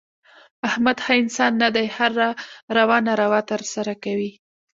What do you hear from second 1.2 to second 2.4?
انسان نه دی. هره